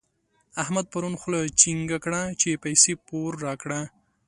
احمد 0.61 0.85
پرون 0.93 1.15
خوله 1.21 1.41
چينګه 1.59 1.97
کړه 2.05 2.21
چې 2.41 2.61
پيسې 2.63 2.93
پور 3.07 3.31
راکړه. 3.45 3.81